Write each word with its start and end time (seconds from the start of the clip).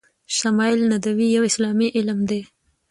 شمایل 0.37 0.79
ندوی 0.91 1.27
یو 1.35 1.43
اسلامي 1.49 1.87
علم 1.97 2.19
ده 2.29 2.39